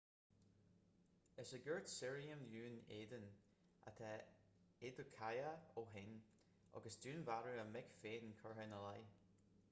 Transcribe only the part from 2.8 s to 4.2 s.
éideann atá